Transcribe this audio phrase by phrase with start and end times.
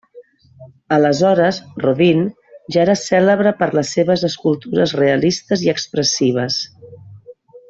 [0.95, 2.23] Aleshores, Rodin
[2.75, 6.59] ja era cèlebre per les seves escultures realistes i expressives.